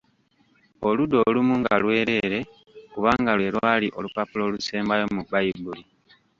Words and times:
Oludda 0.87 1.17
olumu 1.27 1.53
nga 1.61 1.75
lwereere, 1.81 2.39
kubanga 2.93 3.31
lwe 3.37 3.49
lwali 3.55 3.87
olupapula 3.97 4.43
olusembayo 4.45 5.05
mu 5.15 5.21
Baibuli. 5.31 5.81